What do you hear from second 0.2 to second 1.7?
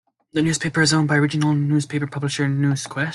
The newspaper is owned by regional